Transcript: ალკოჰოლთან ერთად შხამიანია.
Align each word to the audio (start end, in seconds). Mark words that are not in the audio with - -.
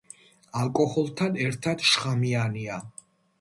ალკოჰოლთან 0.61 1.37
ერთად 1.49 1.85
შხამიანია. 1.91 2.81